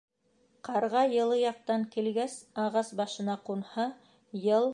Ҡарға 0.67 1.03
йылы 1.15 1.37
яҡтан 1.41 1.85
килгәс 1.97 2.39
ағас 2.65 2.93
башына 3.03 3.37
ҡунһа, 3.51 3.91
йыл 4.47 4.69